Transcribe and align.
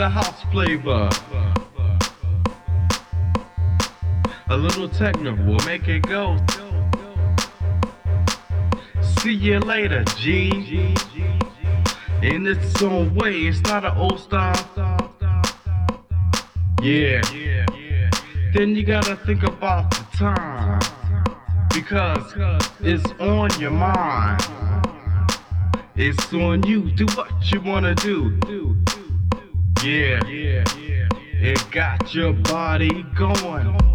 a 0.00 0.08
house 0.08 0.42
flavor. 0.50 1.10
A 4.48 4.56
little 4.56 4.88
techno 4.88 5.34
will 5.44 5.64
make 5.66 5.88
it 5.88 6.02
go. 6.02 6.38
See 9.02 9.34
you 9.34 9.58
later, 9.60 10.02
G. 10.16 10.94
In 12.22 12.46
its 12.46 12.82
own 12.82 13.14
way, 13.14 13.40
it's 13.42 13.60
not 13.62 13.84
an 13.84 13.96
old 13.96 14.20
style. 14.20 14.54
Yeah. 16.82 17.20
Then 18.54 18.74
you 18.74 18.84
gotta 18.84 19.16
think 19.16 19.42
about 19.42 19.90
the 19.90 20.16
time. 20.16 20.80
Because 21.74 22.34
it's 22.80 23.10
on 23.20 23.50
your 23.60 23.70
mind. 23.70 24.40
It's 25.94 26.32
on 26.32 26.62
you. 26.62 26.90
Do 26.92 27.06
what 27.14 27.30
you 27.52 27.60
wanna 27.60 27.94
do. 27.94 28.38
Yeah. 29.82 30.20
Yeah, 30.26 30.64
yeah. 30.78 31.08
It 31.40 31.70
got 31.70 32.14
your 32.14 32.34
body 32.34 33.02
going. 33.16 33.89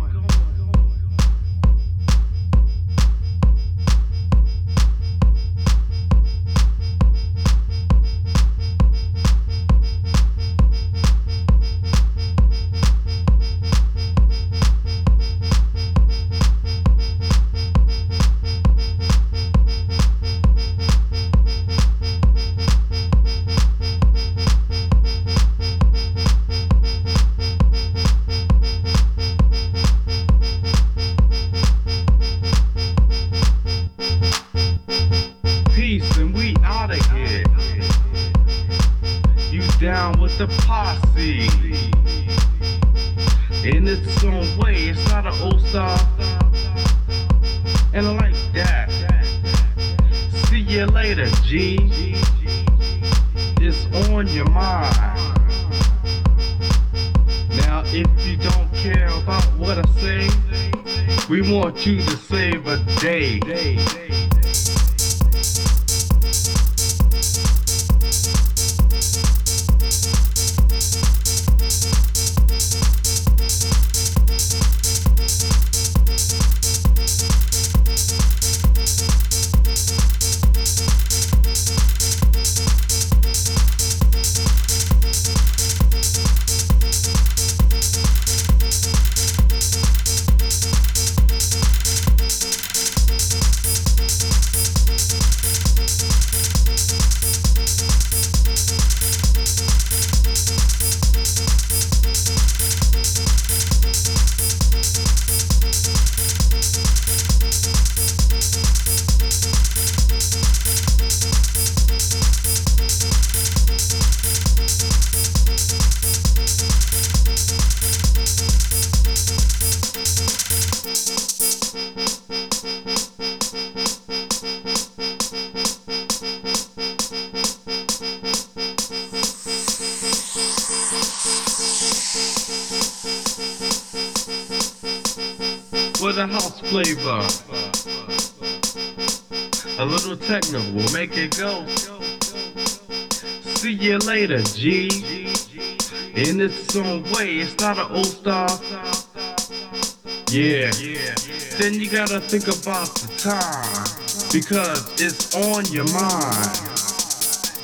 Time. 153.26 153.86
Because 154.32 154.86
it's 155.02 155.34
on 155.36 155.66
your 155.74 155.90
mind. 155.92 156.62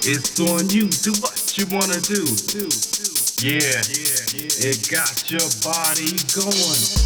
It's 0.02 0.40
on 0.40 0.68
you. 0.70 0.90
Do 0.90 1.14
what 1.22 1.54
you 1.56 1.68
wanna 1.70 2.02
do. 2.02 2.26
Yeah. 3.46 3.82
It 4.64 4.90
got 4.90 5.30
your 5.30 5.48
body 5.62 6.18
going. 6.34 7.01